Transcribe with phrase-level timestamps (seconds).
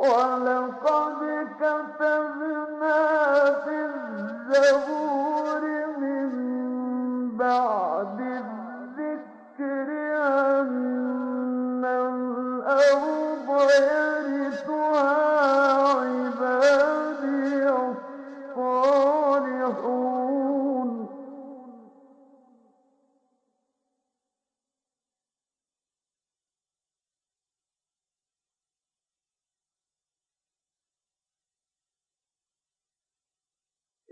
[0.00, 3.00] ولقد كتبنا
[3.64, 5.62] في الزبور
[6.00, 6.30] من
[7.36, 9.88] بعد الذكر
[10.60, 13.48] أن الأرض
[13.80, 15.29] يرثها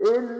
[0.09, 0.38] إلا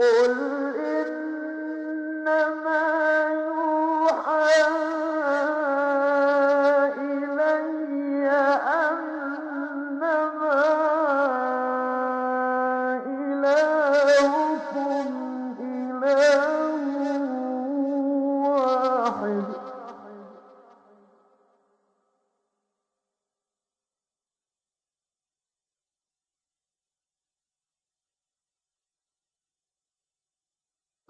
[0.00, 0.36] قل
[2.26, 2.84] إنما
[3.32, 4.44] يوحى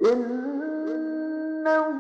[0.02, 2.00] إنه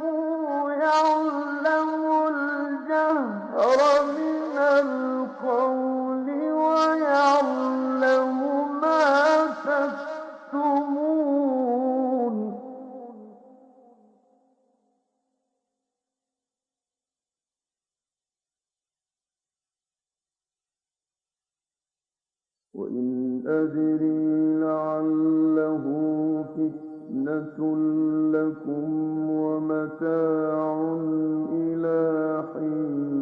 [0.71, 1.93] يعلم
[2.27, 3.79] الجهر
[4.17, 8.37] من القول ويعلم
[8.81, 9.01] ما
[22.73, 25.83] وإن أدري لعله
[26.55, 26.90] فتنة
[28.31, 30.95] لكم ومتاع
[31.53, 33.21] إلى حين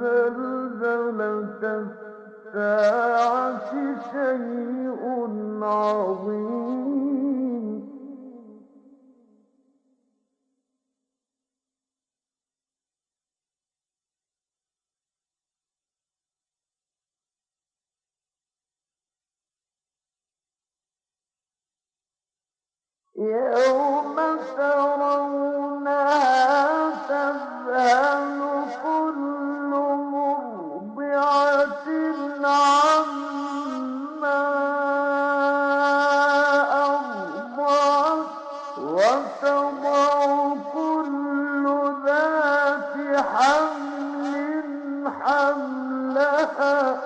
[0.00, 1.62] زلزلة
[2.54, 3.70] الساعة
[4.12, 5.02] شيء
[5.62, 6.92] عظيم.
[23.16, 24.16] يوم
[24.56, 26.51] ترونها
[46.14, 46.98] لها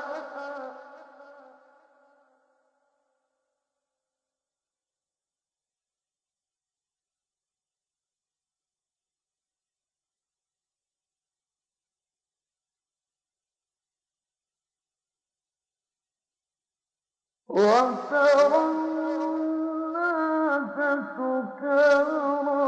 [19.77, 20.77] الناس
[21.17, 22.66] سكارا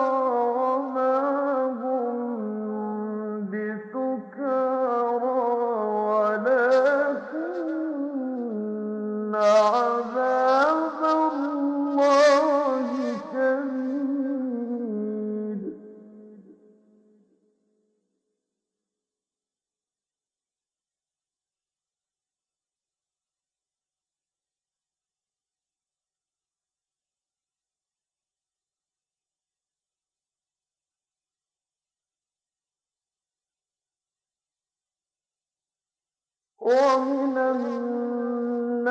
[36.69, 38.87] ومن الناس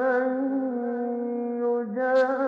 [0.00, 0.28] من
[1.64, 2.47] يُجَادِلُ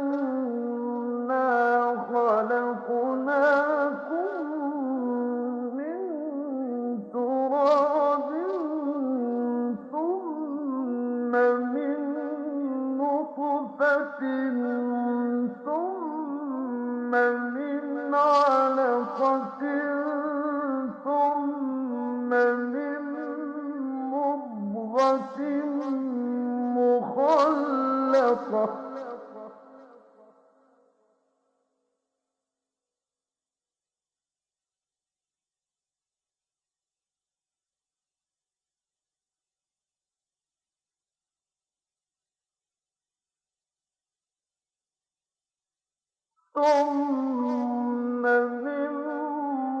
[46.53, 48.91] ثم من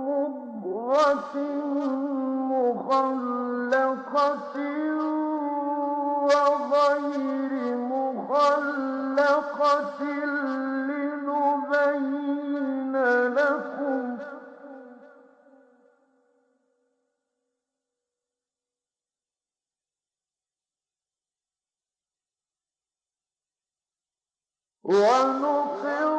[0.07, 1.35] مضغة
[2.51, 4.55] مخلقة
[6.23, 7.51] وغير
[7.91, 9.99] مخلقة
[10.89, 12.95] لنبين
[13.35, 14.01] لكم
[24.83, 26.10] ونقر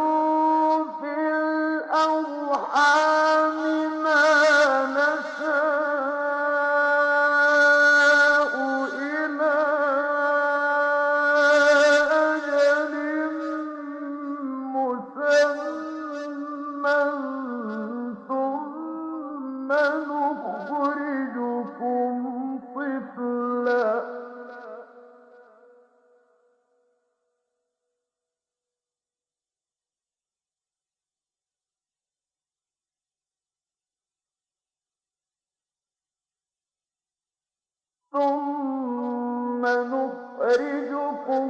[38.13, 41.45] ثم نخرجكم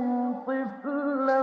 [0.47, 1.42] طفلا